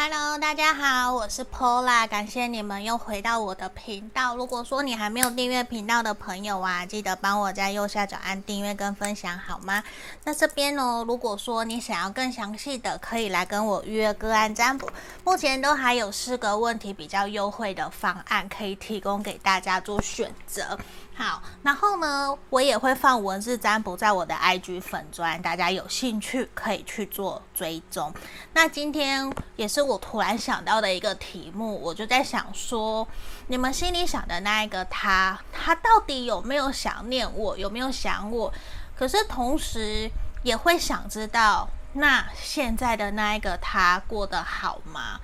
[0.00, 4.36] Hello，大家好，我是 Pola，感谢你们又回到我的频道。
[4.36, 9.82] 如果说你还没有订阅频道的朋友啊，记得帮我在右下角按订阅跟分享好吗？
[10.22, 14.88] 那这边呢，如果说你想要更详细的，可以来跟我预约个案占卜。
[15.24, 20.78] 目前都还有四个问题比较优惠的方案可以提供给大家做选择。
[21.18, 28.14] 好，然后呢，我也会放文字占卜在我的 IG 粉专，大家有兴趣可以去做追踪。
[28.52, 33.04] 那今天也是我突然想到的一个题目，我就在想说，
[33.48, 38.52] 你们心里想的那一个他，他到底有没有想念我，有没有想我？
[38.96, 40.08] 可是同时
[40.44, 45.18] 也会想知道，那现在的那一个他过得好吗？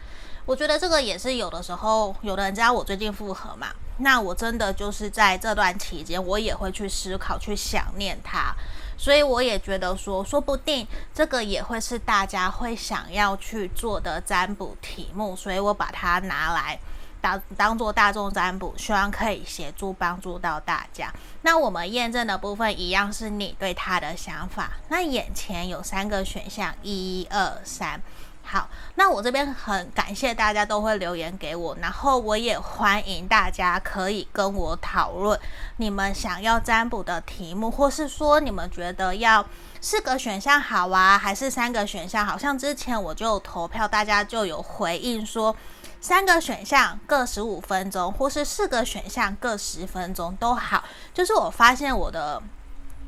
[0.46, 3.68] 我觉得这个也是有的时候，有的人知道我最近复合嘛。
[3.98, 8.52] 那我真的就是在这段期间，我也会去思考、去想念他，
[8.98, 16.76] 所以我也觉得说，说不定这个也会是大家会想要去做的占卜题目，所以我把它拿来
[17.20, 21.12] 当当做大众占卜，希望可以协助帮助到大家。
[21.42, 24.73] 那我们验证的部分一样是你对他的想法。
[24.88, 28.02] 那眼前有三个选项，一二三。
[28.46, 35.38] 好，那我这边很感谢大家都会留言给我，然后我也欢迎大家可以跟我讨论
[35.78, 39.45] 你们想要占卜的题目，或是说你们觉得要
[39.80, 42.24] 四个选项好啊，还是三个选项？
[42.24, 45.56] 好像之前我就投票，大家就有回应说
[46.01, 50.84] 三个选项各十五分钟，或是四个选项各十分钟都好。
[51.14, 52.42] 就是我发现我的。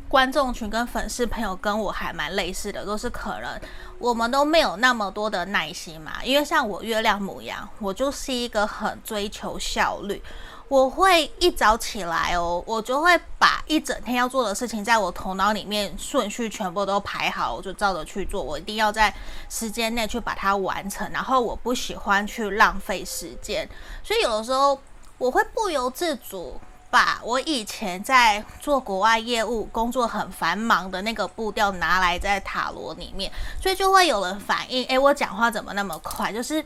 [0.09, 3.61] 观众群跟粉丝朋友跟我还蛮类似的，都是可能
[3.99, 6.23] 我们都没有那么多的耐心嘛。
[6.25, 10.23] 因为像我月亮母羊，我就是一个很追求效率。
[10.69, 18.43] 我会一早起来哦，我就会把一整天要做的事情，在我头脑里面顺序全部都排好，我就照着去做。
[18.43, 19.15] 我一定要在
[19.49, 23.69] 时间内去把它完成，然后我不喜欢去浪费时间，
[24.03, 24.77] 所以有的时候
[25.19, 26.61] 我会不由自主。
[26.91, 33.31] 把我以前在做国外业务、工作很繁忙的那个步调拿来在塔罗里面，
[33.61, 36.33] 所以就会有人反映：诶，我讲话怎么那么快？
[36.33, 36.65] 就是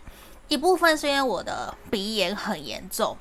[0.48, 3.16] 一部分是因为我的鼻炎很严重。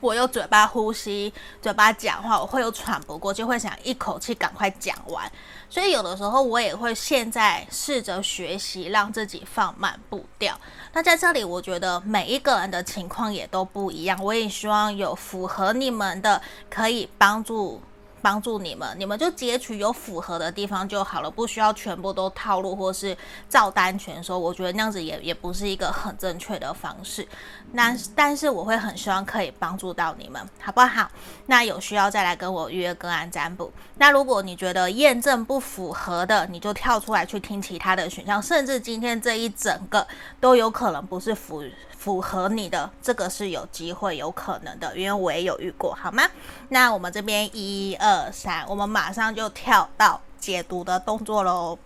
[0.00, 1.32] 我用嘴巴呼吸，
[1.62, 5.30] 嘴巴讲话，我会有喘不过，就会想一口气赶快讲完。
[5.70, 10.58] 所以有的时候我也会现在试着学习让自己放慢步调。
[10.92, 14.22] 那在这里，我觉得每一个人的情况也都不一样。
[14.22, 16.40] 我也希望有符合你们的，
[16.70, 17.80] 可以帮助。
[18.24, 23.14] 帮助你们，你们就截取有符合的地方就好了，不需要全部都套路或是
[23.50, 24.38] 照单全收。
[24.38, 27.28] 我觉得那样子也也不是一个很正确的方式。
[27.72, 31.10] 那但是我会很希望可以帮助到你们，好不好？
[31.44, 33.70] 那有需要再来跟我预约个案占卜。
[33.96, 40.06] 那如果你觉得验证不符合的，你就跳出来去听其他的选项，甚至今天这一整个
[40.40, 41.62] 都有可能不是符。
[42.04, 46.22] 符合你的这个是有机会有可能的，因为我也有遇过，好吗？
[46.68, 51.78] 那我们这边一二三，我们马上就跳到解读的动作喽。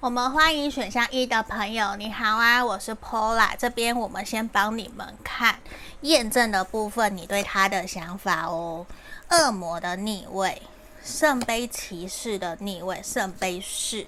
[0.00, 5.58] 我们欢迎选项一的朋友，你好啊，我是 Pola，这边我们先帮你们看
[6.00, 8.86] 验证的部分，你对他的想法哦。
[9.28, 10.62] 恶魔的逆位。
[11.02, 14.06] 圣杯骑士的逆位，圣杯四，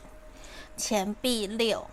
[0.77, 1.87] 钱币六，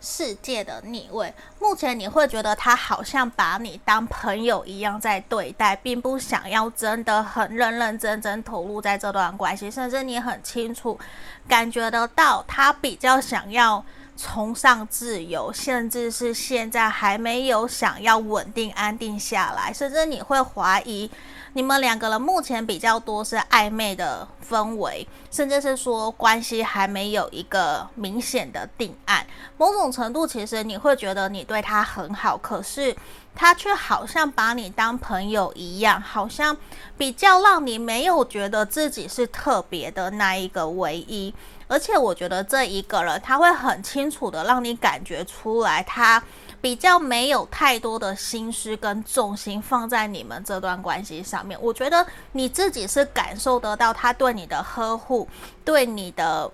[0.00, 1.34] 世界的逆位。
[1.60, 10.98] 目前你会觉得他好像把你当朋友一样在对待，并不想要真的很认认真真投入在这段关系，甚至你很清楚
[11.46, 13.84] 感觉得到他比较想要
[14.16, 21.10] 崇尚自由，甚至是现在还没有想要稳定安定下来，甚至你会怀疑。
[21.54, 29.26] 你们两个人目前比较多是暧昧的氛围，甚至是说关系还没有一个明显的定案。
[29.58, 32.96] 某种程度，其实你会觉得你对他很好，可是
[33.34, 36.56] 他却好像把你当朋友一样，好像
[36.96, 41.34] 比较让你没有觉得自己是特别的那一个唯一。
[41.68, 46.22] 而且我觉得这一个人他会很清楚的让你感觉出来，他。
[46.62, 55.28] 比较没有太多的心思跟重心放在你们这段关系上面，我觉得你自己是感受得到他对你的呵护，
[55.64, 56.48] 对你的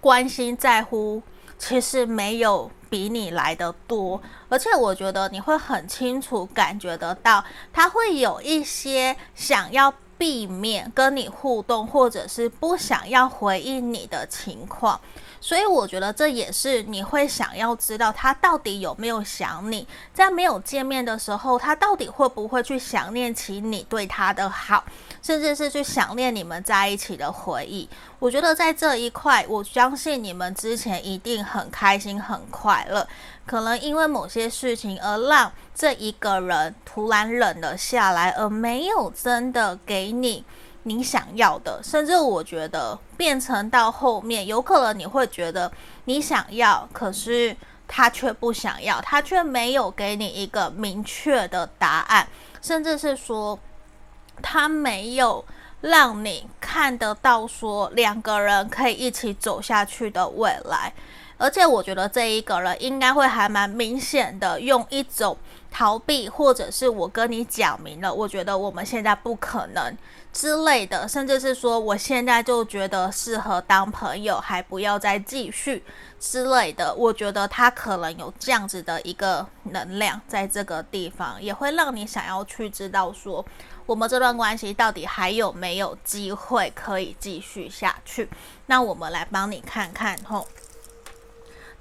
[0.00, 1.22] 关心在乎，
[1.58, 14.98] 其实没有比你来得多，而且我觉得你会很清楚感觉得到，他会有一些想要避免跟你互动，或者是不想要回应你的情况。
[15.48, 24.84] 所以我觉得这也是你会想要知道他到底有没有想你，在没有见面的时候，他到底会不会去想念起你对他的好，
[25.22, 27.88] 甚至是去想念你们在一起的回忆。
[28.18, 33.08] 我觉得在这一块，我相信你们之前一定很开心、很快乐，
[33.46, 40.44] 可能因为某些事情而让这一个人突然冷了下来，而没有真的给你。
[40.88, 45.70] 你想要的，甚至我觉得变成到后面，有可能你会觉得
[46.06, 47.54] 你想要，可是
[47.86, 52.26] 他却不想要，他却没有给你一个明确的答案，
[52.62, 53.58] 甚至是说
[54.42, 55.44] 他没有
[55.82, 60.92] 让你看得到说两个人可以一起走下去的未来。
[61.38, 65.38] 而且我觉得这一个人应该会还蛮明显的用一种
[65.70, 69.96] 逃避，或者是我跟你讲明了，我觉得我们现在不可能。
[70.30, 75.82] 之类的，甚至是说我现在就觉得适合当朋友，还不要再继续
[76.20, 76.94] 之类的。
[76.94, 83.44] 我觉得他可能有这样子的一个能量在这个地方，也会让你想要去知道说
[83.86, 88.28] 我们这段关系到底还有没有机会可以继续下去。
[88.66, 90.46] 那我们来帮你看看吼，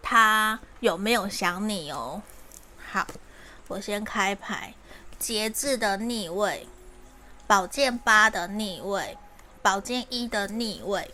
[0.09, 2.21] 他有没有想你哦？
[2.77, 3.05] 好，
[3.67, 4.73] 我先开牌，
[5.19, 6.65] 节制的逆位。
[7.45, 9.17] 宝剑八的逆位，
[9.61, 11.11] 宝剑一的逆位，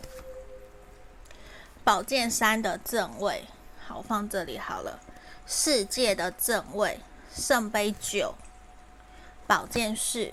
[1.82, 3.46] 宝剑三的正位，
[3.84, 5.00] 好，放这里好了。
[5.44, 7.00] 世界的正位，
[7.34, 8.36] 圣杯九，
[9.48, 10.32] 宝剑四，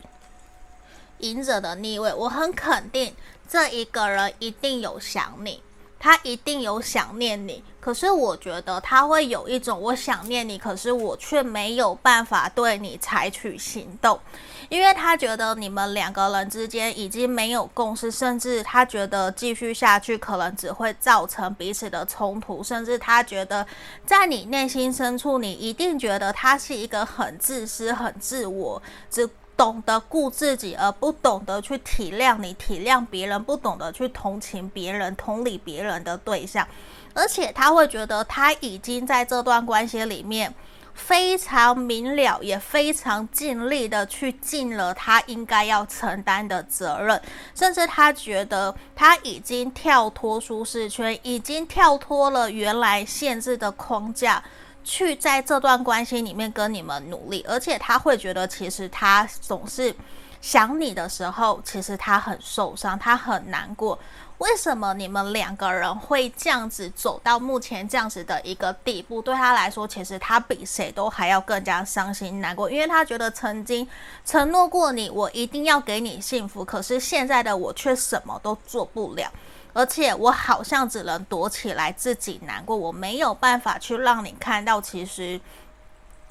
[1.17, 2.13] 隐者的逆位。
[2.13, 3.15] 我很肯定，
[3.49, 5.63] 这一个人一定有想你。
[6.01, 14.19] 他一定有想念你，可是我觉得他会有一种我想念你，可是我却没有办法对你采取行动，
[14.67, 23.63] 因为他觉得你们两个人之间已经没有共识，甚至他觉得继续下去可能只会造成彼此的冲突，甚至他觉得
[24.03, 28.81] 在你内心深处，你一定觉得他是一个很自私、很自我，
[29.11, 29.29] 只。
[29.61, 36.67] 懂得顾自己，而不懂得去体谅你、体谅别人，不懂得去同情别人、同理别人的对象，
[37.13, 40.51] 而且他会觉得他已经在这段关系里面
[40.95, 47.21] 非常明了，也非常尽力的去尽了他应该要承担的责任，
[47.53, 54.43] 甚至他觉得他已经跳脱舒适圈，已经跳脱了原来限制的框架。
[54.83, 59.95] 去在这段关系里面跟你们努力，而且他会觉得，其实他总是
[60.41, 63.97] 想你的时候，其实他很受伤，他很难过。
[64.39, 69.21] 为什么你们两个人会这样子走到目前这样子的一个地步？
[69.21, 73.87] 对他来说，其实他比谁都还要更加伤心难过，因为他觉得曾经
[74.25, 79.31] 承诺过你，我一定要给你幸福，可是现在的我却什么都做不了。
[79.73, 85.39] 而且我好像只能躲起来自己难过，我没有办法去让你看到，其实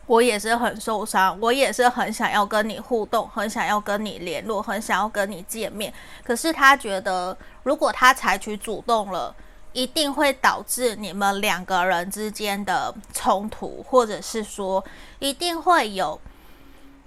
[0.06, 5.92] 我也是很受伤，我也是很想要跟你互动，很想要跟你联络，很想要跟你见面。
[6.24, 9.34] 可是他觉得，如果他采取主动了，
[9.72, 14.84] 一定会导致你们两个人之间的冲突，或者是说
[15.20, 16.20] 一定会有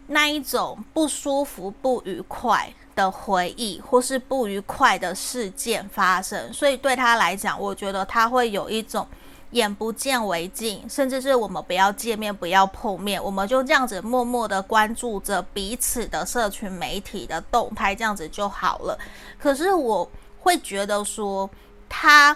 [0.08, 9.08] 那一种不舒服、不愉快的回忆，或是不愉快的事件发生，所以对他来讲，我觉得他会有一种
[9.52, 18.98] 眼不见为净，甚至是我们不要见面，不要碰面，我们就这样子默默的关注着彼此的社群媒体的动态，这样子就好了。
[19.40, 21.50] 可是我会觉得说，
[21.88, 22.36] 他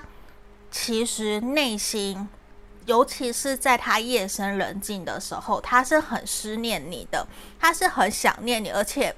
[0.72, 2.28] 其实内心，
[2.86, 7.26] 尤其是在他夜深人静的时候，他是很思念你的，
[7.60, 9.16] 他是很想念你，而且。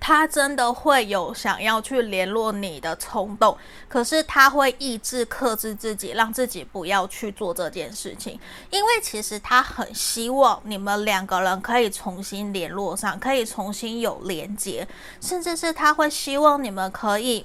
[0.00, 8.40] 他真的会有想要去联络你的冲动，可是他会抑制、克制自己，让自己不要去做这件事情，
[8.70, 14.88] 因为其实他很希望你们两个人可以重新联络上，可以重新有连接，
[15.20, 17.44] 甚至是他会希望你们可以，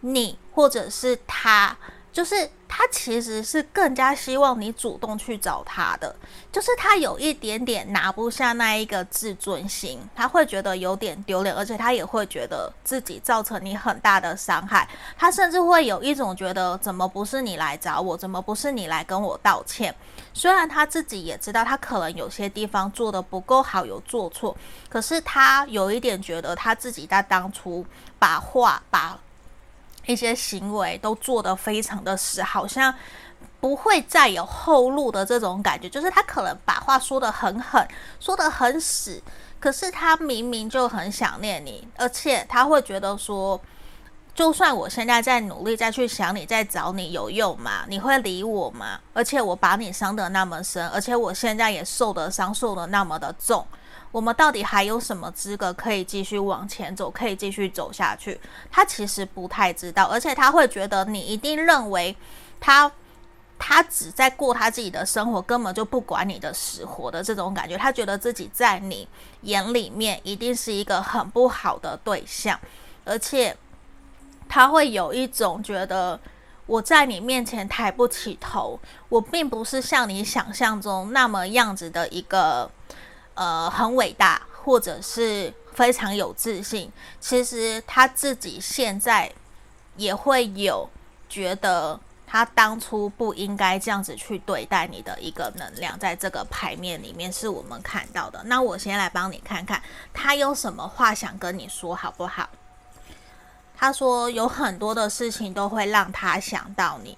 [0.00, 1.76] 你或者是他。
[2.12, 6.14] 就是他其实是更加希望你主动去找他的，
[6.50, 19.94] 就是他有一点点拿不下那一个自尊心，他会觉得有点丢脸，而且他也会觉得自己造成你很大的伤害，他甚至会有一种觉得怎么不是你来找我，怎么不是你来跟我道歉？
[20.34, 24.56] 虽然他自己也知道他可能有些地方做得不够好，有做错，
[24.88, 27.86] 可是他有一点觉得他自己在当初
[28.18, 29.18] 把话把。
[30.06, 32.94] 一些行为都做得非常的死，好像
[33.60, 35.88] 不会再有后路的这种感觉。
[35.88, 37.86] 就是他可能把话说得很狠，
[38.18, 39.22] 说得很死，
[39.58, 43.60] 可是他明明就很想念你，而且他会觉得说，
[44.34, 47.84] 就算我现在在努力再去想你，再找你有用吗？
[47.88, 48.98] 你会理我吗？
[49.12, 53.66] 而且我把你伤得那么深，而且我现在也受的伤受得那么的重，
[54.12, 58.40] 我们到底还有什么资格可以继续往前走，可以继续走下去？
[58.70, 62.16] 他其实不太知道，而且他会觉得你一定认为
[62.58, 62.90] 他
[63.58, 67.76] 他只在过他自己的生活，根本就不管你的死活的这种感觉。
[67.76, 69.08] 他觉得自己在你
[69.42, 72.58] 眼里面一定是一个很不好的对象，
[73.04, 73.56] 而且。
[74.52, 76.18] 他会有一种觉得
[76.66, 78.76] 我在你面前抬不起头，
[79.08, 82.68] 我并不是像你想象中那么样子的一个
[83.40, 86.92] 呃很伟大，或者是非常有自信。
[87.18, 89.32] 其实他自己现在
[89.96, 90.86] 也会有
[91.26, 98.42] 觉得他当初不应该这样子去对待你的一个能量，在这个牌面里面是我们看到的。
[98.44, 99.82] 那我先来帮你看看
[100.12, 102.46] 他有什么话想跟你说，好不好？
[103.74, 107.16] 他说有很多的事情都会让他想到你，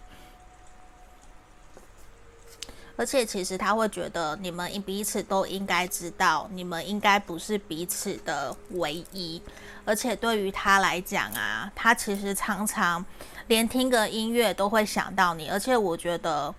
[2.96, 9.42] 而且其实他会觉得你们彼此都应该知道，你们应该不是彼此的唯一。
[9.84, 13.04] 而且对于他来讲啊，他其实常常
[13.49, 15.49] 连听个音乐都会想到你。
[15.49, 16.54] 而且我觉得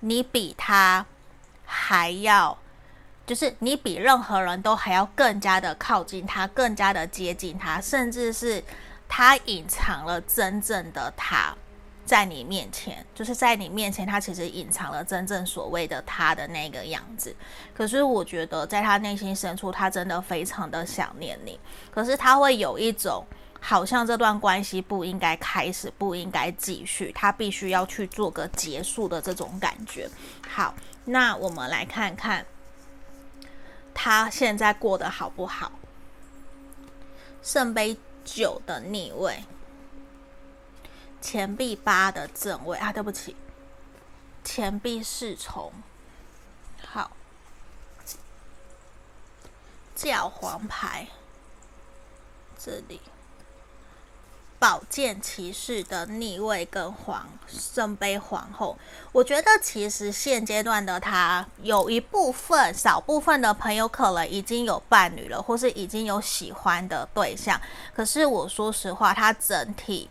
[0.00, 1.04] 你比他
[1.64, 2.56] 还要，
[3.26, 8.62] 就是你比任何人都还要更加的靠近他，更加的接近他，甚至是。
[9.10, 11.56] 他隐藏了真正的他，
[12.08, 17.36] 在你面前，就是在你面前，他其实隐藏了真正所谓的他的那个样子。
[17.74, 21.60] 可是我觉得，在他内心深处，他真的非常的想念你。
[21.90, 23.22] 可是他会有一种
[23.60, 30.08] 好像这段关系不应该开始，不应该继续，他必须要去做个结束的这种感觉。
[30.48, 30.74] 好，
[31.04, 32.46] 那我们来看看
[33.92, 35.70] 他现在过得好不好？
[37.42, 37.96] 圣杯。
[38.30, 39.42] 九的逆位，
[41.20, 43.34] 钱币八的正位啊，对不起，
[44.44, 45.72] 钱币侍从，
[46.86, 47.10] 好，
[49.94, 51.08] 教皇牌，
[52.58, 53.00] 这里。
[54.60, 58.76] 宝剑骑士的逆位跟皇圣杯皇后，
[59.12, 67.60] 我觉得其实现阶段的他有一部分少部分的朋友可能已经有伴侣了，或是已经有喜欢的对象。
[67.94, 70.10] 可是我说实话，他整体。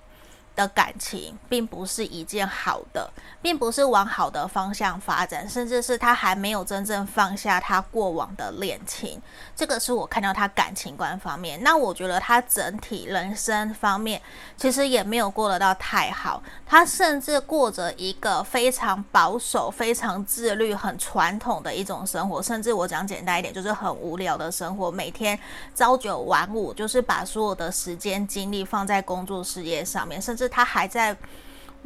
[0.58, 3.08] 的感情并不是一件好的，
[3.44, 9.22] 并不是往好的方向发展，甚至是他还没有真正放下他过往的恋情。
[9.56, 11.62] 这个是我看到他感情观方面。
[11.62, 14.20] 那我觉得他整体人生方面
[14.58, 16.42] 其实也没有过得到太好。
[16.66, 22.42] 他甚至过着一个非常保守、非常自律、很传统的一种生活。
[22.42, 25.38] 甚至我讲简单一点，就是很无聊的生活，每天
[25.76, 30.47] 朝九晚五，就是把所有的时间精力放在工作事业上面，甚至。
[30.48, 31.16] 他还在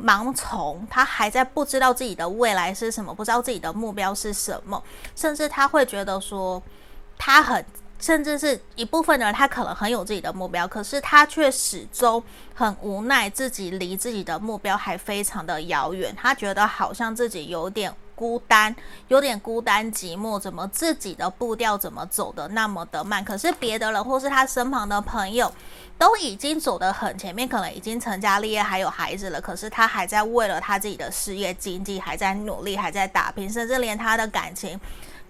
[0.01, 4.82] 盲从，他还在不知道自己的未来是什么，不知道自己的目标是什么，
[5.15, 6.62] 甚至他会觉得说，
[7.18, 7.63] 他很，
[8.00, 12.24] 甚至是一部分的人，他可能很有自己的目标，可是他却始终
[12.56, 17.94] 很无奈，自己离自己的目标还非常的遥远，他觉得好像自己有点。
[18.22, 18.75] 孤单，
[19.08, 23.25] 有点孤单寂寞，怎么自己的步调怎么走得那么的慢？
[23.25, 25.51] 可是别的人或是他身旁的朋友
[25.98, 29.42] 都已经走得很前面，可能已经成家立业，还有孩子了。
[29.42, 34.80] 可是他还在为了他自己的事业经济还在努力，还在打拼，甚至连他的感情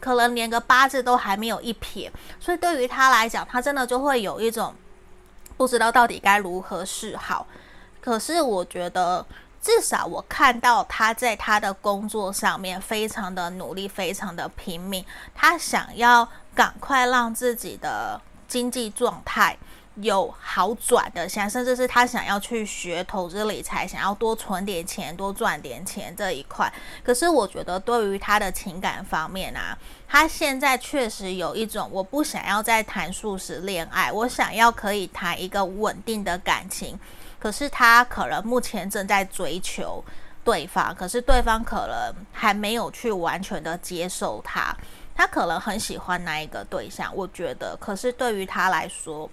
[0.02, 2.12] 可能连个八字都还没有一撇。
[2.42, 4.76] 所以对于他来讲，他真的就会有一种
[5.56, 7.48] 不知道到底该如何是好。
[8.02, 9.26] 可是我觉得。
[9.62, 15.06] 至少我看到他在他的工作上面非常的努力，非常的拼命。
[15.36, 19.56] 他想要赶快让自己的经济状态
[19.96, 26.72] 有好转的，想甚至是他想要去学投资理财，想要多存点钱，多赚点钱这一块。
[27.03, 29.77] 可是我觉得对于他的情感方面啊，
[30.08, 37.00] 他现在确实有一种我不想要再谈速食恋爱，我想要可以谈一个稳定的感情。
[37.42, 40.04] 可是他可能目前正在追求
[40.44, 44.76] 对方，可是对方可能还没有去完全的接受他。
[45.16, 47.76] 他可能很喜欢那一个对象，我觉得。
[47.78, 49.30] 可是对于他来说，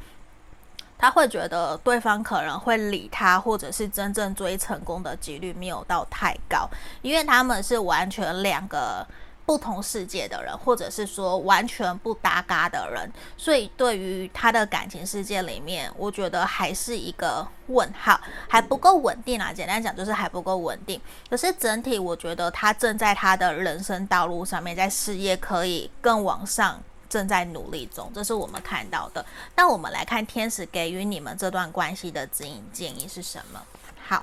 [0.97, 6.69] 他会觉得对方可能会理他，或者是真正追成功的几率没有到太高，
[7.03, 9.07] 因为他们是完全两个。
[9.49, 19.50] 不同世界的人，或者是说完全不搭嘎的人，所以对于他的感情世界里面，我觉得还是一个问号，还不够稳定啊。
[19.50, 21.00] 简单讲就是还不够稳定。
[21.31, 26.78] 可是整体，我觉得他正在他的人生道路上面，在事业可以更往上
[27.09, 29.25] 正在努力中，这是我们看到的。
[29.57, 33.62] 那我们来看天使给予你们这段关系的指引建议是什么？
[34.07, 34.23] 好，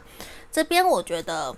[0.51, 1.55] 这边我觉得，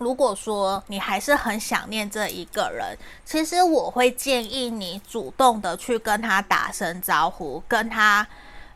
[0.00, 8.26] 如果说你还是很想念这一个人，其实我会建议你主动的去跟他打声招呼，跟他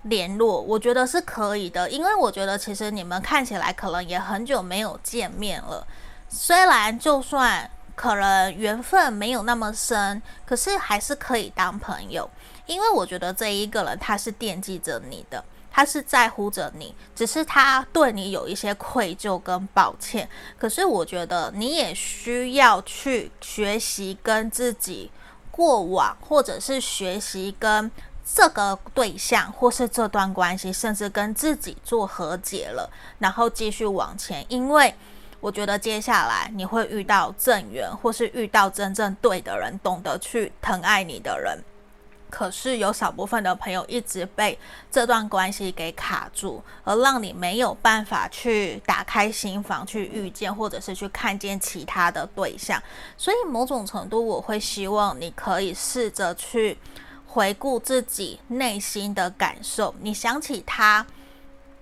[0.03, 1.91] 联络，我觉得是可以的。
[1.91, 5.87] 因为我觉得其实你们看起来可能也很久没有见面了，
[6.29, 7.71] 虽然就算。
[7.97, 12.29] 可能缘分没有那么深，可是还是可以当朋友，
[12.67, 20.29] 因为我觉得这一个人他是惦记着你的，他是在乎着你，只是他对你有一些愧疚跟抱歉。
[20.57, 25.11] 可是我觉得你也需要去学习跟自己
[25.51, 27.91] 过往，或者是学习跟
[28.25, 32.89] 这个对象，或是这段关系，甚至跟自己做和解了，
[33.19, 34.95] 然后继续往前，因为。
[35.41, 41.63] 我觉得接下来你会遇到正缘，或是遇到真正对的人，懂得去疼爱你的人。
[42.35, 44.59] 可是有少部分的朋友一直被
[44.91, 52.83] 这段关系给卡住，而让你没有办法去打开心房去遇见，或者是去看见其他的对象。
[53.17, 56.77] 所以某种程度，我会希望你可以试着去
[57.29, 59.95] 回顾自己内心的感受。
[60.01, 61.07] 你想起他，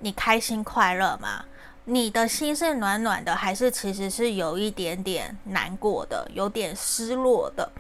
[0.01, 1.47] 你开心快乐吗？
[1.87, 7.73] 你的心是暖暖的，还是其实是有一点点难过的，有点失落的？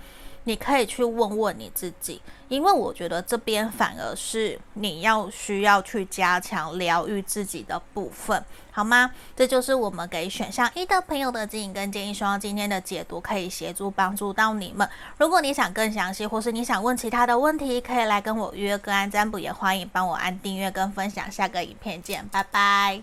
[0.44, 9.10] 你可以去问问你自己，因为我觉得这边反而是你要需要去加强疗愈自己的部分，好吗？
[9.36, 14.88] 这就是我们给选项一的朋友的指引跟建议，希望今天的解读可以协助帮助到你们。
[15.18, 21.30] 如果你想更详细，或是你想问其他的问题，可以来跟我约个案占卜，也欢迎帮我按订阅跟分享。
[21.30, 23.02] 下个影片见，拜拜。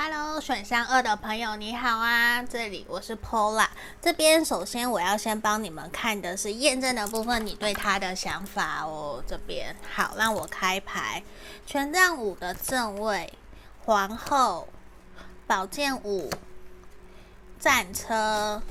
[0.00, 3.66] Hello，选项二的朋友你好啊，这里我是 Paula。
[4.00, 9.20] 这边首先我要先帮你们看的是验证的部分，你对他的想法哦。
[9.26, 11.20] 这边好，让我开牌，
[11.66, 13.32] 权杖五的正位，
[13.84, 14.68] 皇后，
[15.48, 16.30] 宝剑五，
[17.58, 18.62] 战车。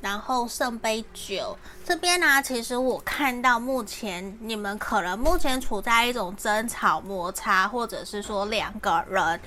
[0.00, 9.40] 然后圣杯九这边呢、其实我看到目前你们可能目前处在一种争吵摩擦，或者是说两个人，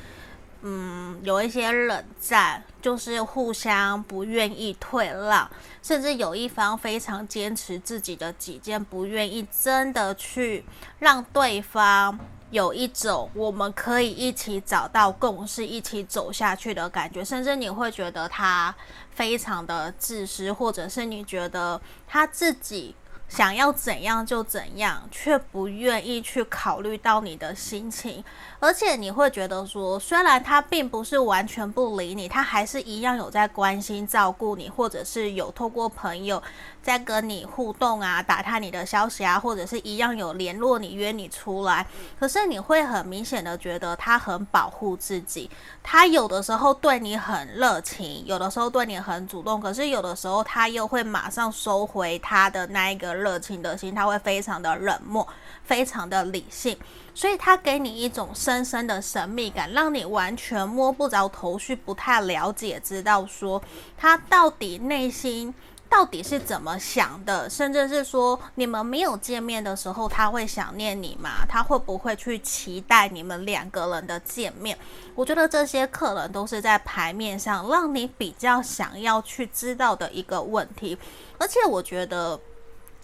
[0.63, 5.49] 嗯，有一些冷战，就是互相不愿意退让，
[5.81, 10.63] 甚至有一方非常坚持自己的己见，不愿意真的去
[10.99, 12.19] 让对方。
[12.51, 18.75] 有一种我们可以一起找到共识，一起走下去的感觉，甚至你会觉得他
[19.09, 22.95] 非常的自私，或者是你觉得他自己。
[23.29, 28.21] 想要怎样就怎样，却不愿意去考虑到你的心情，
[28.61, 36.41] 而且你会觉得说，虽然他并不是完全不理你，他还是一样有在关心照顾你，或者是有透过朋友
[36.81, 41.85] 在跟你互动啊，打探你的消息啊，或者是一样有联络你，约你出来。
[42.19, 45.49] 可是你会很明显的觉得他很保护自己，
[45.83, 53.11] 他有的时候对你很热情，有的时候对你很主动，可是有的时候他又会马上收回他的那一个。
[53.21, 55.27] 热情的心，他会非常的冷漠，
[55.71, 56.77] 非常的理性，
[57.15, 63.63] 所以他给你一种深深的神秘感，让你完全摸不着头绪，不太了解，知道说
[63.97, 65.53] 他到底内心
[65.87, 71.45] 到底是怎么想的，甚至是说你们没有见面的时候，他会想念你吗？
[71.47, 74.77] 他会不会去期待你们两个人的见面？
[75.15, 80.97] 我觉得这些可能都是在牌面上让你比较想要去知道的一个问题，
[81.37, 82.37] 而且我觉得。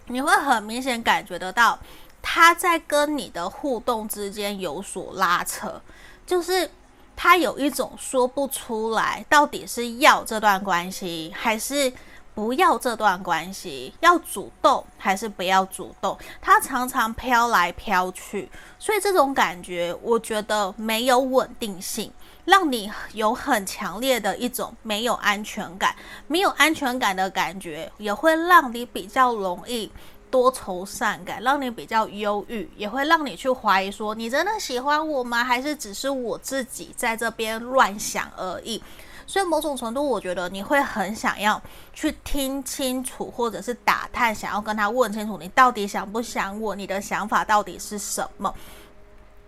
[0.09, 1.77] 你会很明显感觉得到，
[2.29, 5.81] 他在跟你的互动之间有所拉扯，
[6.25, 6.69] 就是
[7.15, 11.91] 他有一种说不出来，到底是要这段关系还是
[12.35, 22.11] 不要这段关系，要主动还是不要主动，他常常飘来飘去，所以这种感觉我觉得没有稳定性。
[22.43, 25.93] 让你有很强烈的一种没有安全感，
[26.27, 29.91] 没有安全感的感觉，也会让你比较容易
[30.37, 35.43] 多愁善感，让你比较忧郁，也会让你去怀疑说，你真的喜欢我吗？
[35.43, 38.79] 还是只是我自己在这边乱想而已？
[39.25, 41.59] 所以某种程度，我觉得你会很想要
[41.91, 46.75] 去听清楚，或者是打探，想要跟他问清楚，你到底想不想我？
[46.75, 48.53] 你的想法到底是什么？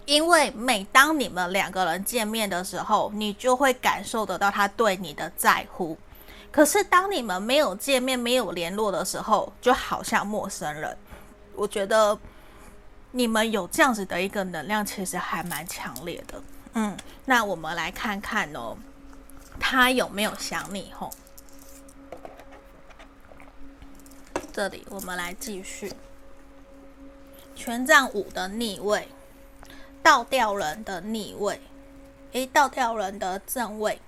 [0.06, 5.95] 因为每当你们两个人见面的时候，你就会感受得到他对你的在乎。
[6.51, 10.97] 可是当你们没有见面、没有联络的时候，就好像陌生人。
[11.55, 12.17] 我觉得
[13.12, 16.41] 你们有这样子的一个能量，其实还蛮强烈的。
[16.73, 18.77] 嗯，那我们来看看哦，
[19.59, 20.91] 他有没有想你？
[20.97, 21.12] 吼，
[24.51, 25.91] 这里我们来继续。
[27.55, 29.07] 权杖五的逆位，
[30.01, 31.59] 倒吊人的逆位，
[32.31, 33.99] 诶，倒吊人的正位，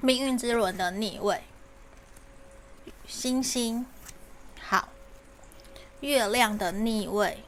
[0.00, 1.42] 命运之轮的逆位，
[3.08, 3.86] 星星，
[4.60, 4.90] 好，
[6.00, 7.42] 月亮的逆位，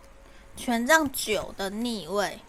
[0.56, 2.40] 权杖九的逆位，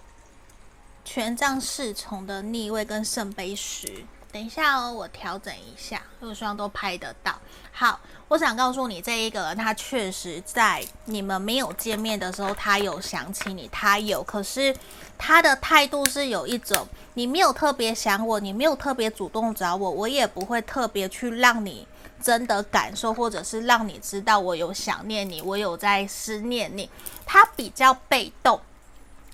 [1.04, 4.06] 权杖侍从的逆位跟圣杯十。
[4.32, 7.38] 等一下哦，我调整一下，我希望都拍得到。
[7.74, 14.24] 好，我想告诉你，这一个人他确实在你们没有见面的时候，他有想起你，他有。
[14.24, 14.74] 可是
[15.18, 21.86] 他的态度是有一种，你没有特别想我，你没有特别主动找我，我也不会特别去让你
[22.22, 26.90] 真的感受，或者是让你知道我有想念你，我有在思念你。
[27.26, 28.62] 他比较被动，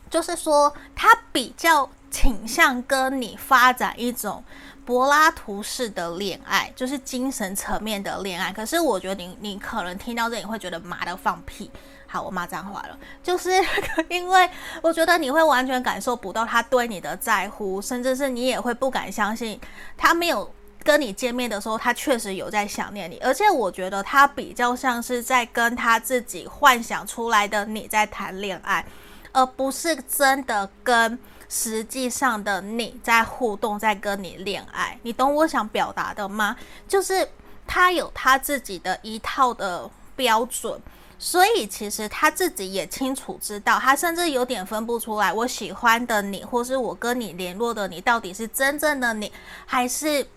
[0.10, 4.43] 就是说他比较倾向跟你发展一种。
[4.86, 11.69] 柏拉图式的恋爱就是精神层面的恋爱，可是我觉得你你可能听到这里会觉得妈的放屁，
[12.08, 13.52] 好，我骂脏话了，就是
[14.08, 14.50] 因为
[14.82, 19.60] 我觉得你会完全感受不到他对你的在乎，甚至是你也会不敢相信
[19.97, 20.50] 他没有
[20.88, 28.86] 跟你见面的时候，他确实有在想念你，而且我觉得他比较像是在跟他自己幻想出来的你在谈恋爱，
[29.34, 31.19] 而不是真的跟。
[31.50, 36.54] 实际上的你在互动，在跟你恋爱，你懂我想表达的吗？
[36.89, 37.26] 就是
[37.65, 40.78] 他有他自己的一套的标准，
[41.17, 49.32] 所以其实他自己也清楚知道，他甚至有点分不出来，我喜欢的你，或是我跟你联络的你，到底是真正的你，
[49.65, 50.28] 还是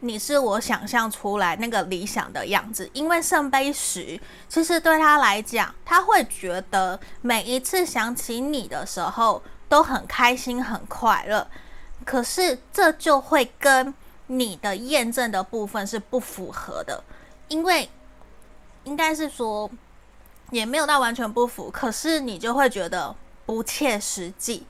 [0.00, 2.88] 你是我想象出来那个理想的样子？
[2.92, 9.42] 因为圣杯十，其实对他来讲，他会觉得每一次想起你的时候。
[9.70, 11.46] 都很开心，很快乐，
[12.04, 13.94] 可是这就会跟
[14.26, 17.04] 你的验证的部分是不符合的，
[17.46, 17.88] 因为
[18.82, 19.70] 应该是说
[20.50, 23.14] 也没有到完全不符，可是你就会觉得
[23.46, 24.66] 不切实际，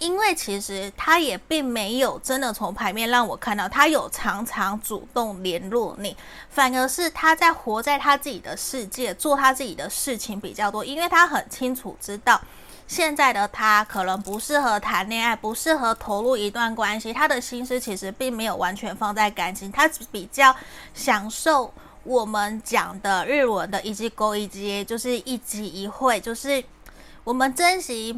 [0.00, 6.16] 因为其实他也并没有真的从牌面让我看到他有常常主动联络你，
[6.48, 12.40] 反而是他在活在他自己的世界，做他自己的事情比较多，因为他很清楚知道。
[12.88, 17.12] 现在的他可能不适合谈恋爱，不适合投入一段关系。
[17.12, 20.52] 他的心思其实并没有完全放在感情，他比较
[20.92, 26.64] 享受我们讲的日文的一级勾一季，就是一级一会，就是
[27.22, 28.12] 我们珍惜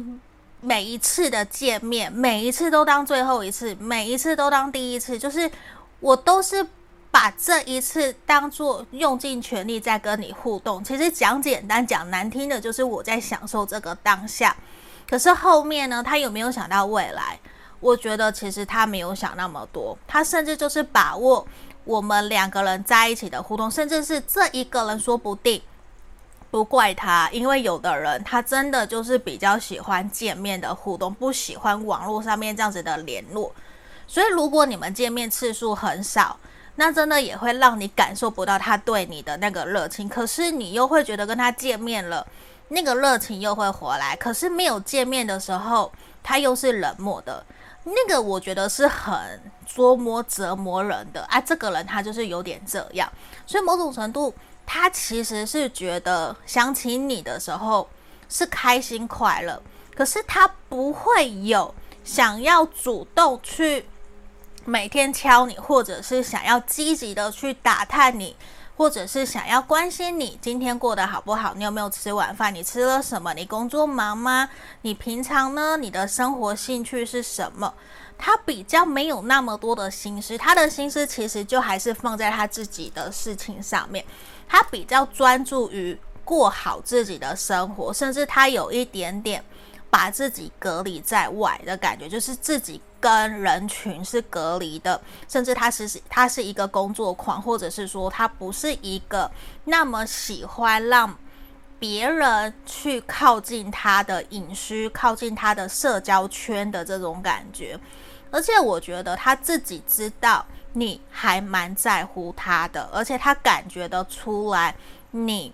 [0.63, 5.51] 每一次的见面，每一次都当最后一次，每一次都当第一次，就是
[5.99, 6.65] 我都是。
[7.13, 14.57] 把这一次当做用尽全力在跟你互动，其实讲简单讲难听的，就是我在享受这个当下。
[15.07, 17.39] 可是后面呢，他有没有想到未来？
[17.79, 21.45] 我觉得其实他没有想那么多，他甚至就是把握
[21.83, 25.61] 我们两个人在一起的互动，甚至是这一个人说不定
[26.53, 33.51] 不怪他，因为有的人他真的就是比较喜欢见面的互动，不喜欢网络上面这样子的联络。
[34.05, 36.37] 所以如果你们见面次数很少，
[36.75, 42.23] 那真的也会让你感受不到他对你的那个热情，可是你又会觉得跟他见面了，
[42.67, 44.15] 那个热情又会回来。
[44.15, 47.43] 可是没有见面的时候，他又是冷漠的，
[47.83, 51.41] 那个我觉得是很捉摸折磨人的啊。
[51.41, 53.11] 这个人他就是有点这样，
[53.47, 54.31] 所以某种程度，
[54.75, 57.87] 他其实是觉得想起你的时候
[58.27, 59.61] 是开心快乐，
[59.93, 63.85] 可是他不会有想要主动去。
[64.65, 68.35] 每天敲你，或者是想要积极的去打探你，
[68.75, 71.53] 或者是想要关心你今天过得好不好？
[71.53, 72.51] 你有没有吃晚饭？
[72.51, 73.31] 你吃了什么？
[73.35, 74.49] 你工作忙吗？
[74.81, 75.77] 你平常呢？
[75.77, 77.71] 你的生活兴趣是什么？
[78.17, 84.03] 他比较没有那么多的心思，他的心思其实就还是放在他自己的事情上面。
[84.47, 89.43] 他比较专注于过好自己的生活，甚至他有一点点
[89.89, 92.81] 把自己隔离在外的感觉，就是自己。
[93.03, 99.29] 跟人群是隔离的，甚至他是他是一个工作狂，或者是说他不是一个
[99.65, 101.13] 那么喜欢让
[101.77, 107.77] 别人去靠近他的隐私、靠近他的社交圈的这种感觉。
[108.31, 114.75] 而且我觉得他自己知道你还蛮在乎他的，而且他感觉得出来
[115.11, 115.53] 你。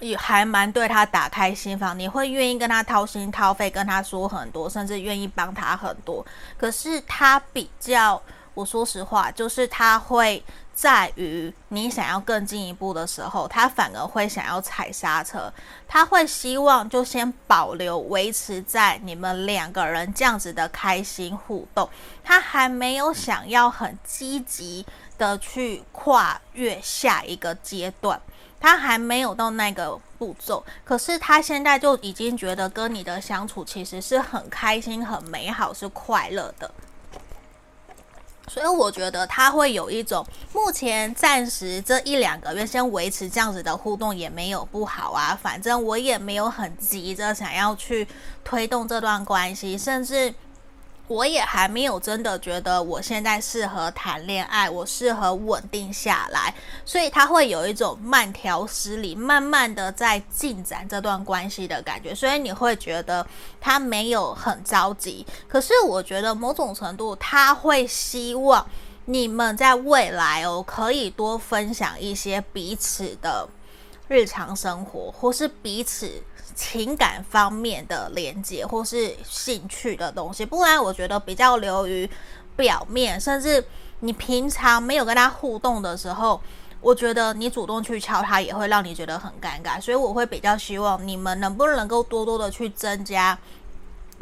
[0.00, 6.26] 也还蛮对他打开心房，你会愿意跟他掏心掏肺，跟他说很多，甚至愿意帮他很多。
[6.58, 8.20] 可是他比较，
[8.54, 10.42] 我说实话，就是他会
[10.74, 15.52] 在于你想要更进一步的时候，他反而会想要踩刹车，
[15.88, 21.88] 他会希望就先保留维持在你们两个人这样子的开心互动，
[22.22, 24.84] 他还没有想要很积极
[25.16, 28.20] 的去跨越下一个阶段，
[28.60, 36.70] 他还没有到那个步骤，可是他现在就已经觉得跟你的相处其实是很开心、很美好、是快乐的。
[38.48, 48.06] 所以我觉得他会有一种，目前暂时这一两个月先维持这样子的互动也没有不好啊，反正我也没有很急着想要去
[48.44, 50.34] 推动这段关系，甚至。
[51.12, 56.54] 我也还没有真的觉得我现在适合谈恋爱，我适合稳定下来，
[56.86, 63.26] 所以他会有一种慢条斯理、慢慢的在进展这段关系的感觉，所以你会觉得
[63.60, 65.26] 他没有很着急。
[65.46, 68.66] 可是我觉得某种程度他会希望
[69.04, 73.46] 你们在未来哦，可以多分享一些彼此的
[74.08, 76.22] 日常生活，或是彼此。
[76.54, 82.08] 情感方面的连接或是兴趣的东西，不然我觉得比较流于
[82.56, 83.64] 表面，甚至
[84.00, 86.40] 你平常没有跟他互动的时候，
[86.80, 93.38] 我觉得你主动去敲他也会让你觉得很尴尬，所以我会比较希望你们能不能够多多的去增加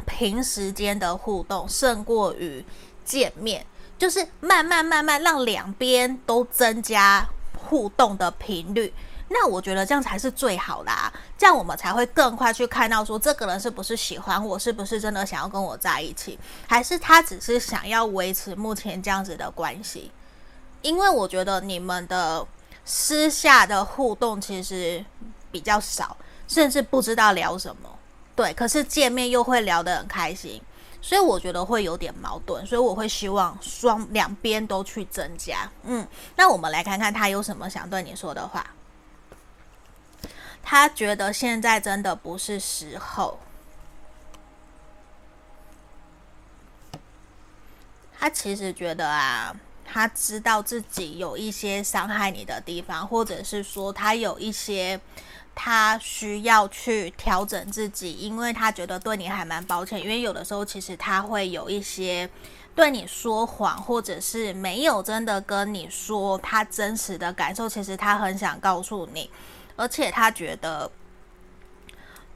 [0.05, 2.63] 平时间的互动，胜过于
[3.03, 3.65] 见面，
[3.97, 8.93] 就是慢慢慢慢让两边都增加互动的频率。
[9.33, 20.11] 那我觉得这样才是最好的啊，这样我们才会更快去看到说这个人是不是喜欢我，是不是真的想要跟我在一起，还是他只是想要维持目前这样子的关系。
[20.81, 22.45] 因为我觉得你们的
[22.83, 25.03] 私下的互动其实
[25.49, 26.17] 比较少，
[26.47, 27.89] 甚至不知道聊什么，
[28.35, 30.61] 对，可是见面又会聊得很开心，
[31.01, 35.71] 所以我觉得会有点矛盾，所以我会希望双两边都去增加。
[35.83, 38.65] 嗯，那我们来看看他有什么想对你说的话。
[40.63, 43.39] 他觉得现在真的不是时候。
[48.17, 55.01] 他其实觉得啊，他知道自己有一些伤害你的地方，或者是说他有一些
[55.55, 59.99] 他需要去调整自己，因为他觉得对你还蛮抱歉。
[59.99, 62.29] 因为有的时候其实他会有一些
[62.75, 67.67] 对你说谎，或者是没有真的跟你说他真实的感受。
[67.67, 69.31] 其实他很想告诉你。
[69.75, 70.91] 而且他觉得，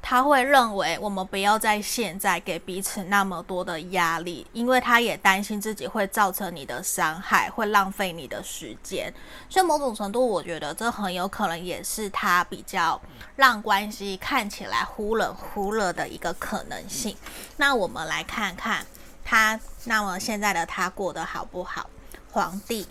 [0.02, 9.12] 他会认为我们不要在现在给彼此那么多的压力，因为他也担心自己会造成你的伤害，会浪费你的时间。
[9.50, 13.02] 所以某种程度，我觉得这很有可能也是他比较
[13.36, 17.18] 让关系看起来忽冷忽热的一个可能性。
[17.58, 18.86] 那我们来看看
[19.24, 21.90] 他，那么现在的他过得好不好？
[22.32, 22.86] 皇帝，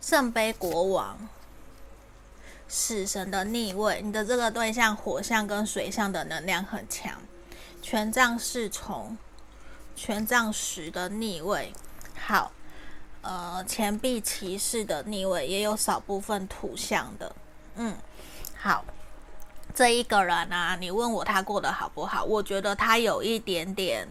[0.00, 1.18] 圣杯国王。
[2.68, 7.20] 死神的逆位，你的这个对象火象跟水象的能量很强。
[7.80, 9.16] 权杖侍从，
[9.96, 11.72] 权杖十的逆位，
[12.14, 12.52] 好，
[13.22, 17.34] 呃，钱币骑士的逆位也有少部分土象的，
[17.76, 17.96] 嗯，
[18.56, 18.84] 好，
[19.74, 22.22] 这一个人啊，你问我他过得好不好？
[22.24, 24.06] 我觉得他有一点点。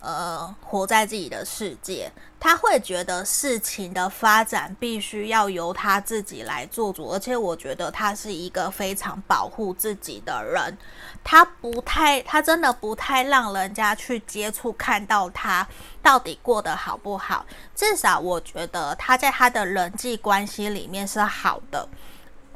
[0.00, 10.78] 呃，活在自己的世界，他会觉得事情的发展必须要由他自己来做主，而且我觉得他是一个非常保护自己的人，
[11.22, 15.68] 他不太，他真的不太让人家去接触，看到他
[16.02, 17.44] 到底过得好不好。
[17.74, 21.86] 至少我觉得他在他的人际关系里面是好的，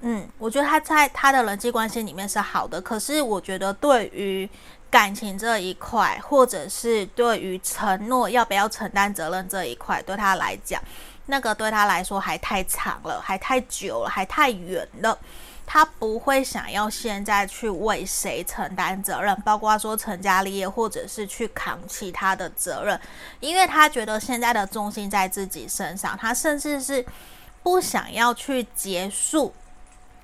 [0.00, 4.48] 嗯，我觉得他在他的人际关系里面是好的，可是我觉得对于。
[4.94, 10.80] 感情这一块，或者是对于承诺要不要承担责任这一块，对他来讲，
[11.26, 15.18] 那个对他来说还太长了，还太久了，还太远了。
[15.66, 23.00] 他不会想要现在去为谁承担责任，包括说成家立业，或者是去扛其他的责任，
[23.40, 27.04] 因为他觉得现在的重心在自己身上，他甚至是
[27.64, 29.52] 不想要去结束，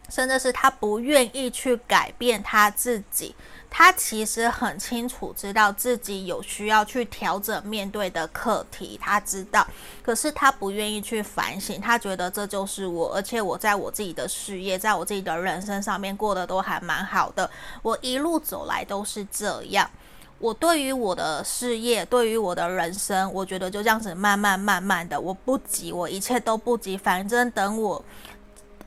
[0.08, 3.34] 甚至是他不愿意去改变他自己。
[3.70, 9.66] 他其实很清楚知道自己有需要去调整面对的课题，他知道，
[10.02, 11.80] 可是他不愿意去反省。
[11.80, 17.48] 他觉得这就是我，而且我在我自己的事业，在我自己的人生上面过得都还蛮好的。
[17.80, 19.88] 我一路走来都是这样。
[20.40, 28.02] 我对于我的事业，对于我的人生，我觉得就这样子慢慢慢慢的，我不急，我一切都不急，反正等我。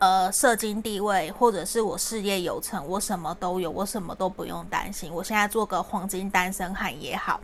[0.04, 5.10] 呃，社经地位，或者是我事业有成，我什么都有，我什么都不用担心。
[5.10, 7.40] 我现在做个黄金单身汉也好，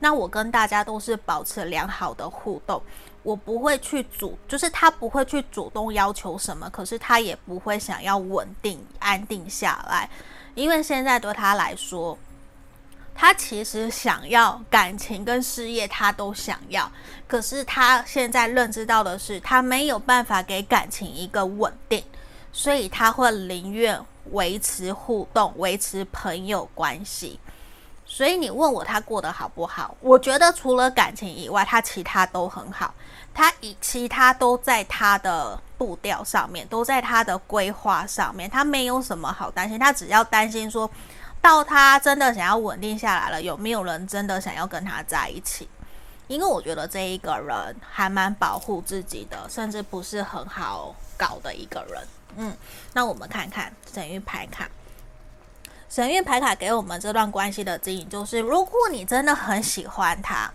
[0.00, 2.80] 那我跟大家都是保持良好的互动。
[3.22, 10.08] 我不会去主，就是他不会去主动要求什么，可是他也不会想要稳定安定下来，
[10.54, 12.16] 因为现在对他来说，
[13.20, 16.88] 他其实想要感情跟事业，他都想要，
[17.26, 22.04] 可是他现在认知到的是，他没有办法给感情一个稳定，
[22.52, 24.00] 所以他会宁愿
[24.30, 27.40] 维持互动，维持朋友关系。
[28.06, 29.96] 所以你问我他过得好不好？
[30.00, 32.94] 我觉得除了感情以外，他其他都很好。
[33.34, 39.76] 他以其他都在他的步调上面，都在他的规划上面，他没有什么好担心。
[39.76, 40.88] 他只要担心说，
[41.40, 45.68] 到他真的想要稳定下来了，有没有人真的想要跟他在一起？
[46.26, 52.06] 因为我觉得这一个人还蛮保护自己的，甚至不是很好搞的一个人。
[52.36, 52.56] 嗯，
[52.92, 54.68] 那我们看看神諭牌卡。
[55.88, 60.52] 神諭牌卡给我们这段关系的指引就是：如果你真的很喜欢他，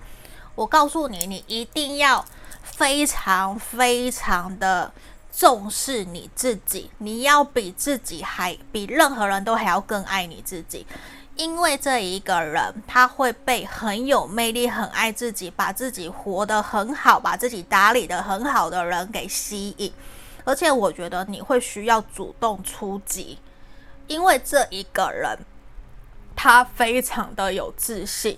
[0.54, 2.24] 我告诉你，你一定要
[2.62, 4.94] 非常非常的
[5.36, 10.86] 重视你自己，你要比自己还比任何人都还要更爱你自己，
[11.36, 19.92] 因为这一个人他会被很有魅力、很爱自己、把自己活得很好、把自己打理得很好的人给吸引，
[20.44, 23.40] 而且我觉得你会需要主动出击。
[24.06, 25.40] 因为这一个人，
[26.36, 28.38] 他非常的有自信，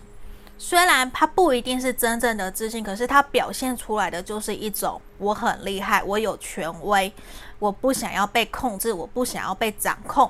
[0.58, 7.12] 虽然他不一定是真正的自信，可是他表现出来的就是一种我很厉害，我有权威，
[7.60, 10.30] 我不想要被控制，我不想要被掌控。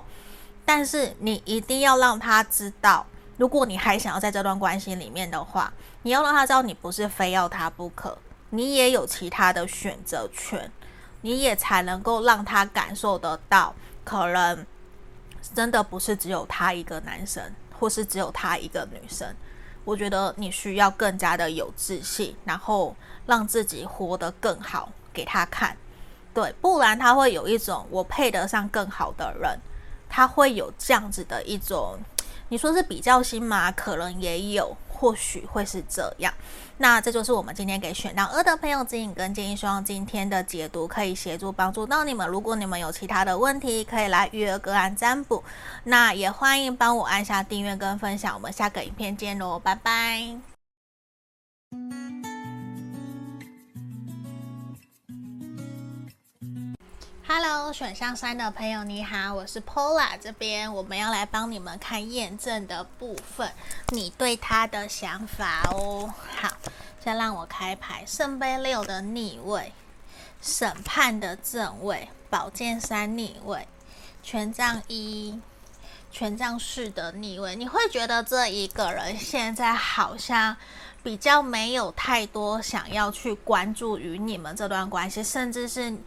[0.66, 3.06] 但是你一定要让他知道，
[3.38, 8.18] 如果你还想要在这段关系里面的话，你要让他知道你不是非要他不可，
[8.50, 10.72] 你也有其他的选择权，
[11.22, 14.66] 你也才能够让他感受得到，可能。
[15.54, 17.40] 真的不是只有他一个男生，
[17.80, 19.28] 或是只有他一个女生。
[19.86, 22.96] 我觉得你需要更加的有自信，然后
[23.26, 25.78] 让自己活得更好给他看。
[26.34, 29.58] 对，不然他会有一种我配得上更好的人，
[30.10, 31.98] 他会有这样子的一种，
[32.50, 33.72] 你说是比较心吗？
[33.72, 34.76] 可能也有。
[34.96, 36.34] 或许会是这样，
[36.78, 42.28] 那这就是我们今天给选到二的朋友指引跟建议，希望今天的解读可以协助帮助到你们。
[42.28, 45.44] 如果你们有其他的问题，可以来预约个案占卜，
[45.84, 48.34] 那也欢迎帮我按下订阅跟分享。
[48.34, 50.36] 我们下个影片见喽，拜拜。
[57.28, 63.52] Hello，选项三的朋友你好，我是 Pola，这边我们要来帮你们看验证的部分，
[63.90, 66.14] 你对他的想法哦。
[66.40, 66.56] 好，
[67.04, 69.74] 先让我开牌，圣杯六的逆位，
[70.40, 73.68] 审判的正位，宝剑三逆位，
[74.22, 75.42] 权杖一，
[76.12, 77.56] 权杖四的逆位。
[77.56, 80.56] 你会觉得这一个人现在好像
[81.02, 85.98] 比较没有太多想要去关注于你们这段关系，甚至是。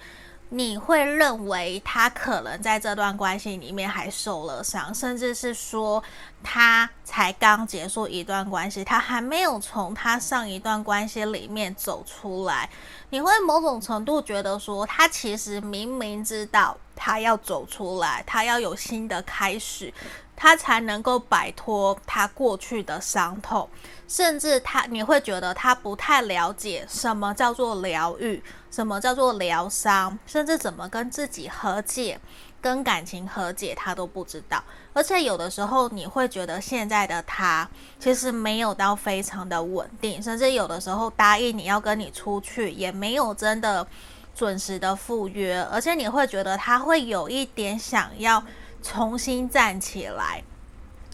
[0.50, 6.02] 你会认为他可能在这段关系里面还受了伤，甚至是说
[6.42, 12.70] 他才刚结束一段关系，他还没有从他上一段关系里面走出来。
[13.11, 19.92] 你会某种程度觉得说，他其实明明知道他要走出来，他要有新的开始，
[20.40, 23.68] 他才能够摆脱他过去的伤痛。
[24.07, 32.18] 甚至他，你会觉得他不太了解什么叫做疗愈，什么叫做疗伤，甚至怎么跟自己和解、
[32.62, 34.62] 跟感情和解，他都不知道。
[34.94, 37.68] 而且有的时候，你会觉得现在的他
[38.01, 43.87] 其实没有到非常的稳定，甚至有的时候答应你要跟你出去，也没有真的
[44.35, 45.62] 准时的赴约。
[45.70, 48.42] 而且你会觉得他会有一点想要
[48.83, 50.43] 重新站起来，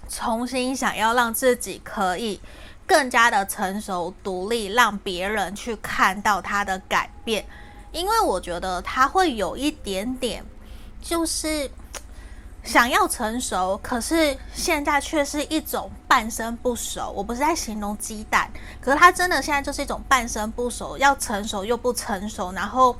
[0.08, 2.40] 重新想要让自己可以。
[2.86, 7.46] 更加的成熟独立，让别人去看到他的改变，
[7.92, 10.44] 因为我觉得他会有一点点，
[11.00, 11.70] 就是
[12.62, 17.10] 想要成熟，可是现在却是一种半生不熟。
[17.16, 18.50] 我不是在形容鸡蛋，
[18.82, 22.94] 可是他真的现在就是一种半生不熟，要成熟又不成熟，然后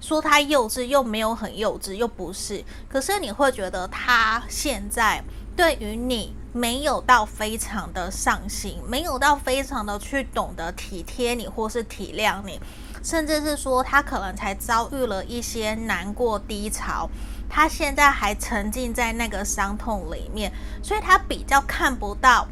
[0.00, 2.64] 说他幼稚又没有很幼稚，又不是。
[2.88, 5.22] 可是你会觉得他现在
[5.56, 6.34] 对于你。
[6.56, 12.58] 没有到非常的上心，没有到非常的去懂得体贴你或是体谅你，
[13.04, 17.10] 甚至是说他可能才遭遇了一些难过低潮，
[17.46, 20.50] 他现在还沉浸在那个伤痛里面，
[20.82, 22.48] 所以他比较看不到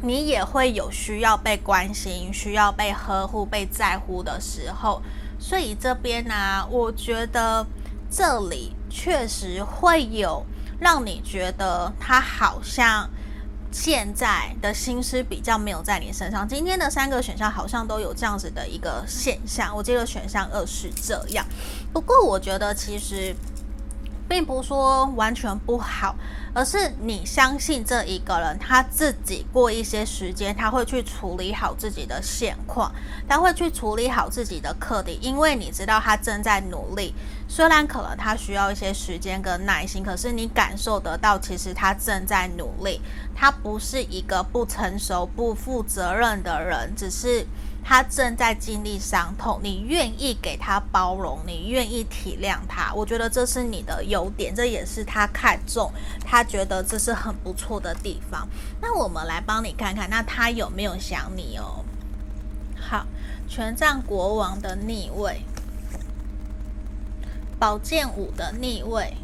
[0.00, 5.00] 你也会有需要被关心、需要被呵护、被在乎的时候，
[5.42, 7.66] 所以这边呢、我觉得
[8.08, 10.46] 这里确实会有。
[10.80, 13.08] 让你觉得他好像
[13.70, 16.48] 现在的心思比较没有在你身上。
[16.48, 19.72] 今天的三个选项好像都有这样子的一个现象。
[19.76, 21.46] 我这个选项二是这样，
[21.92, 23.32] 不过我觉得其实
[24.32, 26.16] 并不是说完全不好。
[26.54, 32.92] 而是你相信这一个人，他自己过一些时间，他会去处理好自己的现况，
[33.26, 37.14] 他会去处理好自己的课题，因为你知道他正在努力。
[37.48, 43.00] 虽然可能他需要一些时间跟耐心，可是你感受得到，其实他正在努力。
[43.34, 47.46] 他不是一个不成熟、不负责任的人，只是。
[47.84, 55.92] 他正在经历伤痛，你愿意给他包容，你愿意体谅他，我觉得这是你的优点，这也是他看重，
[56.24, 58.48] 他觉得这是很不错的地方。
[58.80, 61.84] 那我们来帮你看看，那他有没有想你哦？
[62.80, 63.04] 好，
[63.48, 65.42] 权杖国王的逆位，
[67.58, 69.16] 宝剑五的逆位，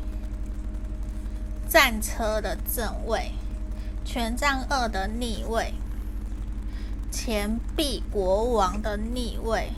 [1.69, 3.33] 战车的正位，
[4.05, 5.73] 权杖二的逆位。
[7.11, 9.73] 钱币国王的逆位，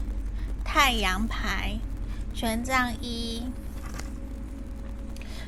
[0.65, 1.79] 太阳牌，
[2.35, 3.45] 权杖一，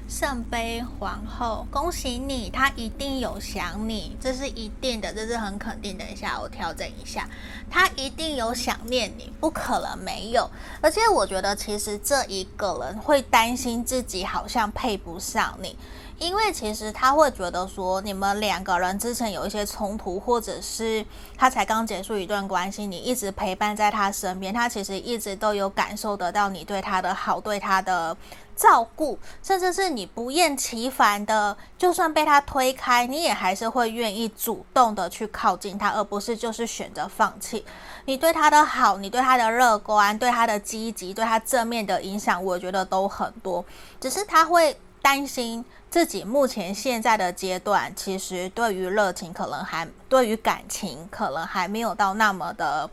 [0.08, 5.98] 圣杯皇后，恭喜你，他一定有想你，这是一定的，这是很肯定。
[5.98, 7.28] 等一下，我调整一下，
[7.68, 10.48] 他一定有想念你，不可能没有。
[10.80, 15.76] 而且我觉得，其实这一个人会担心自己好像配不上你。
[16.18, 21.04] 因为其实他会觉得说，你们两个人之前有一些冲突，或者是
[21.36, 28.16] 他才刚结束一段关系，你一直陪伴在他身边，他其实一直都有感受得到你对他的好，对他的
[28.54, 37.64] 照顾，甚至是你不厌其烦的，就算被他推开，你也还是会愿意主动的去靠近他，而不是就是选择放弃。
[38.04, 43.64] 你对他的好，你对他的乐观，对他的积极，对他正面的影响，我觉得都很多，
[44.00, 45.64] 只是他会担心。
[45.90, 52.88] 自己目前现在的阶段，其实对于热情可能还，对于感情可能还没有到那么的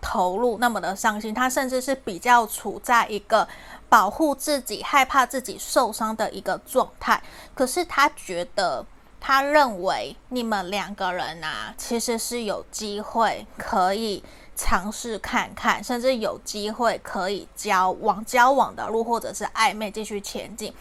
[0.00, 1.34] 投入，那么的上心。
[1.34, 3.46] 他甚至是比较处在一个
[3.90, 7.22] 保护自己、害怕自己受伤的一个状态。
[7.54, 8.86] 可是他觉得，
[9.20, 14.24] 他认为你们两个人啊，其实是有机会可以
[14.54, 20.72] 尝试看看，甚至有机会可以交往、交往的路，或者是暧昧继续前进。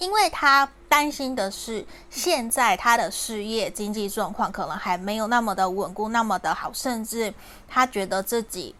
[0.00, 7.32] 因为他担心的是，现在他的事业经济状况可能还没有那么的稳固，那么的好，甚至
[7.68, 8.74] 他觉得自己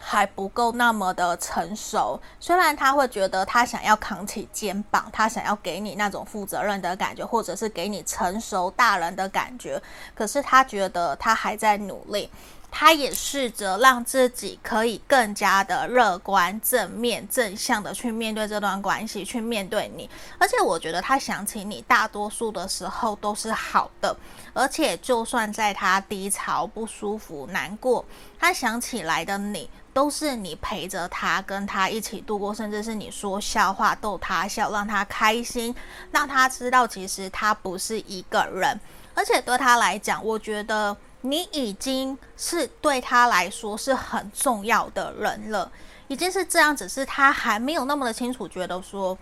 [0.00, 2.20] 还不够那么的成熟。
[2.38, 9.82] 虽然他会觉得他想要扛起肩膀，他想要给你那种负责任的感觉，或者是给你成熟大人的感觉，
[10.14, 12.30] 可是他觉得他还在努力。
[12.70, 20.08] 他也试着让自己可以更加的乐观、正面、正向的去面对这段关系，去面对你。
[20.38, 24.14] 而且我觉得他想起你，大多数的时候都是好的。
[24.52, 28.04] 而且就算在他低潮、不舒服、难过，
[28.38, 35.74] 他想起来的你，都是你陪着他，跟他一起度过，甚至是你说笑话逗他笑，让他开心，
[36.12, 38.78] 让他知道其实他不是一个人。
[39.14, 40.96] 而且对他来讲，我觉得。
[41.22, 45.70] 你已经是对他来说是很重要的人了，
[46.06, 49.18] 已经是这样，只是他还没有那么的清楚，觉得说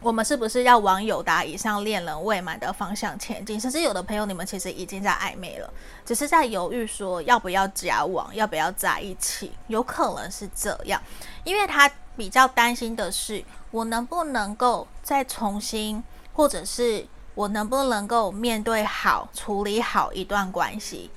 [0.00, 3.58] 我们是不是要往友达以上恋人未满的方向前进？
[3.58, 5.72] 甚至有的朋友，你们其实已经在暧昧了，
[6.04, 11.00] 只是在犹豫说要不要交往，要不要在一起，有可能是这样，
[11.44, 16.02] 因为他比较担心的是，我能不能够再重新，
[16.32, 17.06] 或者是。
[17.34, 21.10] 我能不能够面对好、处理好一段关系？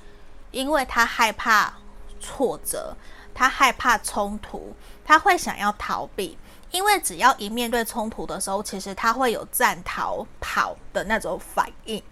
[0.50, 1.74] 因为他害怕
[2.18, 2.96] 挫折，
[3.34, 6.38] 他害怕冲突，他会想要逃避。
[6.70, 12.02] 因为只要一面对冲突的时候，其实他会有战、逃、跑的那种反应。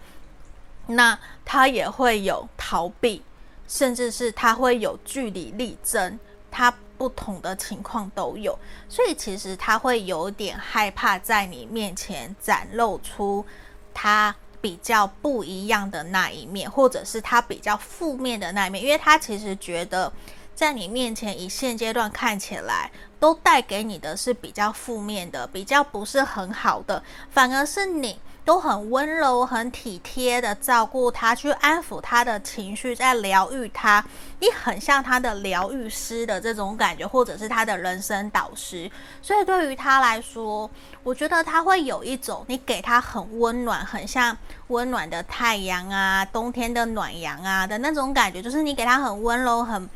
[0.87, 3.23] 那他也会有逃避，
[3.67, 6.19] 甚至是他会有据理力争，
[6.51, 8.57] 他不同的情况都有。
[8.87, 13.43] 所以其实他会有点害怕在你面前展露出。
[13.95, 20.11] 他比较不一样的那一面，或者是他比较负面的那一面，因为他其实觉得
[20.53, 28.19] 在你面前，以现阶段看起来，都带给你的是比较负面的，比较不是很好的，反而是你。
[28.45, 34.05] 都很温柔、很体贴的照顾他，去安抚他的情绪，在疗愈他。
[34.39, 38.89] 你很像他的疗愈师的这种感觉，或者是他的人生导师。
[39.19, 40.69] 所以对于他来说，
[41.03, 44.37] 我觉得他会有一种你给他很温暖，很像
[44.67, 49.89] 温暖的太阳啊，冬天的暖阳啊的那种感觉，就是你给他很温柔、很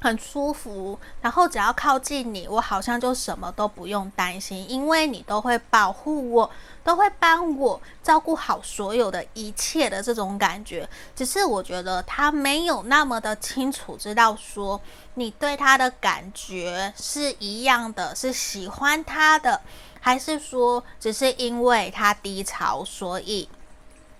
[0.00, 6.50] 很舒服，然后只要靠近你，我好像就什么都不用担心，因为你都会保护我，
[6.84, 10.88] 都会帮我照顾好所有的一切的这种感觉。
[11.14, 14.80] 只是我觉得他没有那么的清楚知道说
[15.14, 19.60] 你对他的感觉是一样的，是喜欢他的，
[20.00, 23.48] 还是说只是因为他低潮，所以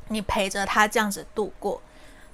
[0.09, 1.81] 你陪着他这样子度过。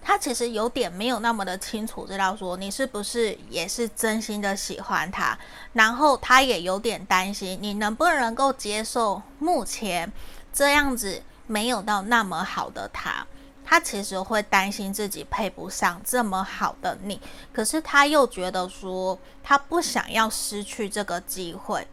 [0.02, 5.38] 他其实有点没有那么的清楚，知道说你是不是也是真心的喜欢他，
[5.74, 10.10] 然后他也有点担心你能不能够接受目前
[10.52, 13.26] 这样子没有到那么好的他，
[13.64, 17.20] 他其实会担心自己配不上这么好的你，
[17.52, 21.86] 可是他又觉得说他不想要失去这个机会，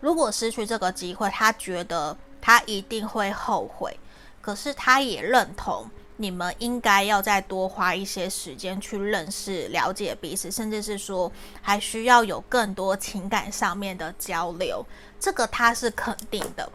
[0.00, 3.96] 如果失去这个机会，他觉得他一定会后悔，
[4.40, 5.88] 可是他也认同。
[6.20, 14.84] 你们应该要再多花一些时间去认识、了解彼此，甚至是说还需要有更多情感上面的交流。
[15.18, 16.70] 这个他是肯定的，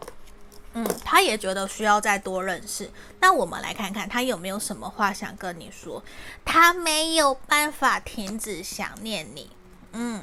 [0.72, 2.90] 嗯，他也觉得需要再多认识。
[3.20, 6.02] 那我们来看看他有没有什么话想跟你说。
[6.44, 9.48] 他没有办法停止想念你，
[9.92, 10.22] 嗯。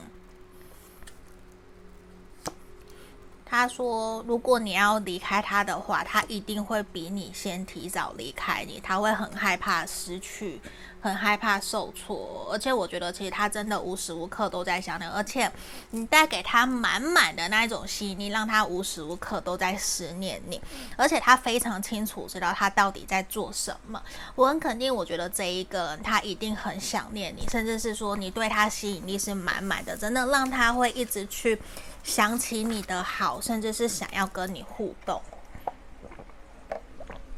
[3.53, 8.79] 他说：“如果你要离开他的话，他一定会比你先提早离开你。
[8.83, 10.59] 他会很害怕失去，
[11.03, 12.49] 很害怕受挫。
[12.51, 15.03] 而且我觉得，其实他真的无时无刻都在想你。
[15.03, 15.51] 而且
[15.91, 20.59] 你带给他满满的那一种吸引力，让他无时无刻都在思念你。
[20.95, 24.01] 而且他非常清楚知道他到底在做什么。
[24.35, 31.61] 我很肯定，我觉得这一个人他一定很想念你，甚至是说你对他吸引力是满满的，真的让他会一直去。”
[32.03, 35.21] 想起你的好，甚至是想要跟你互动，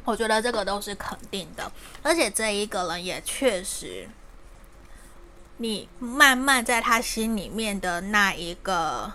[0.06, 1.70] 我觉得这个都是肯定的。
[2.02, 4.08] 而且这一个人也确实，
[5.58, 9.12] 你慢慢在他心里面的那一个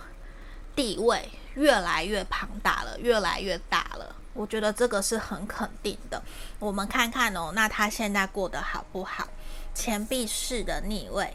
[0.76, 4.16] 地位越来越庞大了，越来越大了。
[4.32, 6.22] 我觉得这个是很肯定的。
[6.58, 9.28] 我们看看哦，那他现在过得好不好？
[9.74, 11.34] 钱币式的逆位，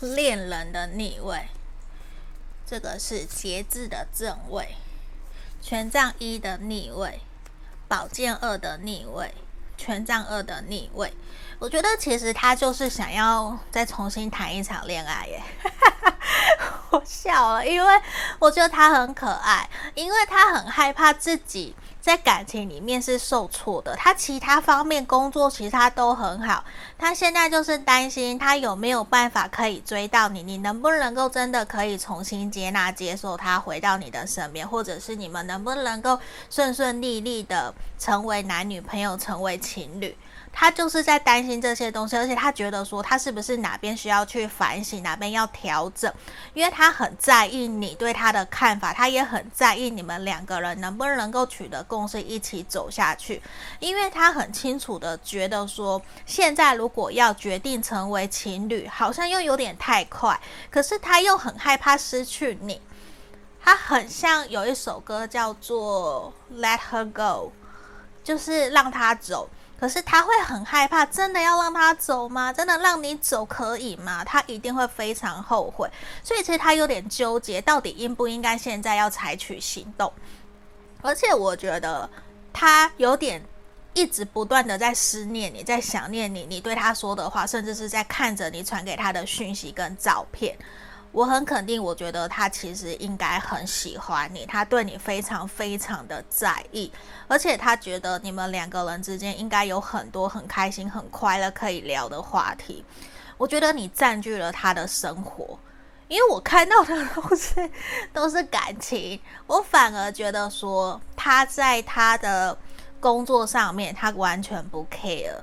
[0.00, 1.48] 恋人的逆位。
[2.66, 4.74] 这个是节制的正位，
[5.62, 7.20] 权杖一的逆位，
[7.88, 9.32] 宝剑二的逆位，
[9.76, 11.12] 权杖二的逆位。
[11.58, 15.42] 我觉得其实他就是想要再重新谈一场恋爱耶，
[16.90, 18.02] 我笑了，因为
[18.38, 21.74] 我觉得他很可爱，因为他很害怕自己。
[22.06, 26.62] 在感情里面是受挫的，他其他方面工作其实他都很好，
[26.96, 36.16] 他现在就是担心他有没有办法可以追到你，你能不能够真的可以重新接纳、接受他回到你的身边，或者是你们能不能够
[36.48, 40.16] 顺顺利利的成为男女朋友、成为情侣。
[40.58, 46.10] 他就是在担心这些东西，而且他觉得说他是不是哪边需要去反省，哪边要调整，
[46.54, 53.42] 因为他很在意你对他的看法，他也很在意你们两个人能不能够取得共识，一起走下去。
[53.80, 60.40] 因为他很清楚的觉得说，现在如果要决定成为情侣，好像又有点太快，
[60.70, 62.80] 可是他又很害怕失去你。
[63.62, 66.32] 他很像有一首歌叫做
[66.62, 67.52] 《Let Her Go》，
[68.24, 69.50] 就是让他走。
[69.78, 72.52] 可是他会很害怕，真的要让他走吗？
[72.52, 74.24] 真的让你走可以吗？
[74.24, 75.86] 他一定会非常后悔，
[76.22, 80.10] 所以其实他有点纠结，到底应不应该现在要采取行动。
[81.02, 82.08] 而且我觉得
[82.52, 83.44] 他有点
[83.92, 90.56] 一直不断的在思念你，在想念你，你对他说的话，甚至是在看着你传给他的讯息跟照片。
[91.16, 96.92] 我很肯定，我觉得他其实应该很喜欢你，他对你非常非常的在意，
[97.26, 102.84] 而且他觉得你们两个人之间应该有很多很开心、很快乐可以聊的话题。
[103.38, 105.58] 我觉得你占据了他的生活，
[106.08, 107.70] 因为我看到的都是
[108.12, 112.54] 都是感情，我反而觉得说他在他的
[113.00, 115.36] 工作上面，他完全不 care。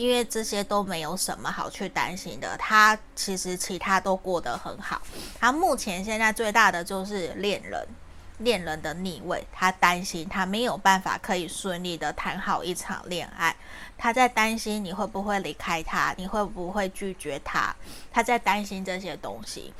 [0.00, 5.02] 因为这些都没有什么好去担心的，他其实其他都过得很好。
[5.38, 7.86] 他目前现在最大的就是恋人，
[8.38, 13.54] 恋人的逆位，他担心他没有办法可以顺利的谈好一场恋爱。
[13.98, 17.76] 他在担心你会不会离开他，你会不会拒绝他，
[18.10, 19.70] 他在担心这些东西。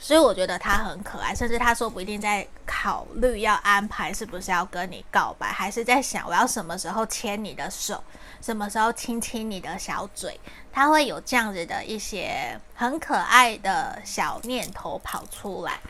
[0.00, 8.02] 所以我觉得他很可爱，甚至他说不一定在考虑要安排是不是要跟你告白，还是在想我要什么时候牵你的手。
[8.40, 10.38] 什么时候亲亲你的小嘴，
[10.72, 15.80] 他会有这样子的一些很可爱的小念头跑出来。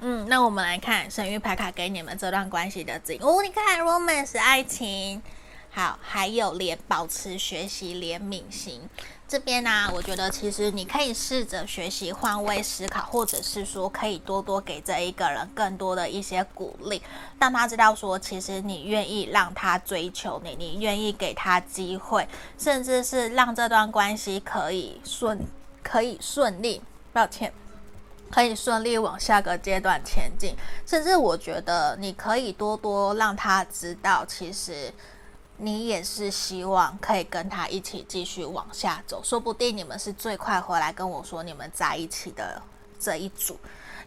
[0.00, 3.42] 嗯，那我们来看神谕牌卡给你们这段关系的指引哦。
[3.42, 5.22] 你看，romance 爱情，
[5.70, 8.80] 好，还有连保持学习怜悯心
[9.26, 17.02] 这边呢、我觉得其实你可以试着学习换位思考，或者是说可以多多给这一个人更多的一些鼓励，
[17.40, 25.40] 让他知道说，其实你愿意让他追求你，你愿意给他机会，甚至是让这段关系可以顺
[25.82, 26.80] 可以顺利。
[27.12, 27.52] 抱歉。
[28.30, 34.92] 可以顺利往下个阶段前进，甚至我觉得你可以多多让他知道，其实
[35.56, 42.60] 你也是希望可以跟他一起继续往下走，说不定你们是最快回来跟我说你们在一起的
[42.98, 43.58] 这一组。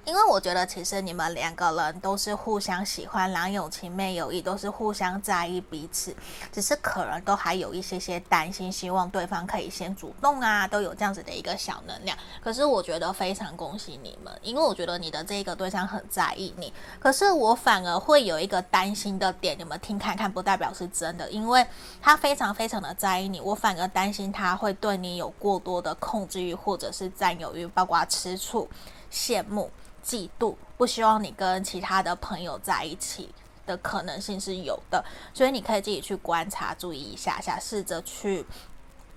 [0.07, 6.15] 因为我觉得，其实你们两个人都是互相喜欢，郎有情妹有意，都是互相在意彼此，
[6.49, 12.17] 只是可能都还有一些些担心，希望对方可以先主动啊，都有这样子的一个小能量。
[12.41, 21.67] 可是我觉得非常恭喜你们，因为我觉得你的这个对象很在意你，可是我反而会有一个担心的点，你们听看看，不代表是真的，因为
[22.01, 28.69] 他非常非常的在意你，我反而担心他会对你有过多的控制欲或者是占有欲，包括吃醋、
[29.11, 29.69] 羡慕。
[30.07, 33.29] 嫉妒，不希望你跟其他的朋友在一起
[33.65, 35.03] 的可能性是有的，
[35.33, 38.45] 所以你可以自己去观察、注意一下下，试着去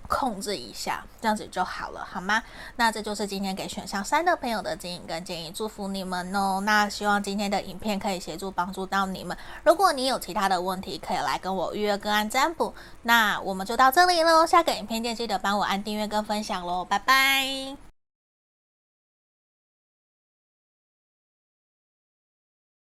[0.09, 2.43] 控制一下，这样子就好了，好吗？
[2.75, 6.61] 那这就是今天给选项三的朋友的建议跟建议，祝福你们哦。
[6.65, 9.37] 那希望今天的影片可以协助帮助到你们。
[9.63, 12.75] 如果你有其他的问题，可以来跟我预约个案占卜。
[13.03, 17.90] 那我们就到这里喽，下个影片见记得帮我按订阅跟分享喽，拜拜。